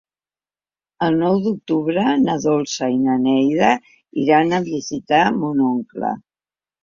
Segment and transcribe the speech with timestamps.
[1.07, 3.69] El nou d'octubre na Dolça i na Neida
[4.23, 6.11] iran a visitar mon oncle.